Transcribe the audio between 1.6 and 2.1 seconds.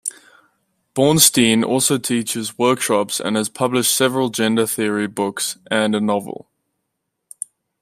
also